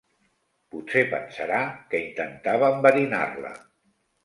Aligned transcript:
Potser 0.75 1.03
pensarà 1.11 1.59
que 1.93 2.01
intentava 2.07 2.73
enverinar-la. 2.79 3.55